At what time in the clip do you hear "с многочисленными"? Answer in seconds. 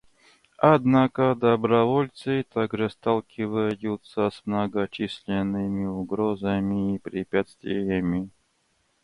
4.31-5.85